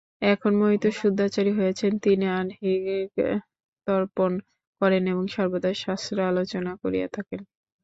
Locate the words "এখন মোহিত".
0.31-0.85